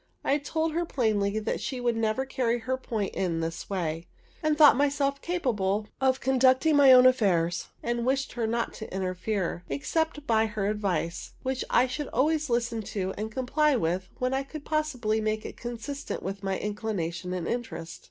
[0.23, 4.07] I told her plainly that she would never carry her point in this way;
[4.41, 9.63] that Thought myself capable of conducting my own affairs, and wished her not to interfere,
[9.69, 14.41] except by her advice, which I should always listen to and comply with when I
[14.41, 17.99] could possibly make it consistent with my inclination and interest.